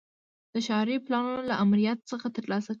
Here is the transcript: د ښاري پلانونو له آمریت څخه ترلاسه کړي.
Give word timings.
د 0.53 0.55
ښاري 0.67 0.95
پلانونو 1.05 1.41
له 1.49 1.55
آمریت 1.63 1.99
څخه 2.11 2.27
ترلاسه 2.35 2.67
کړي. 2.67 2.69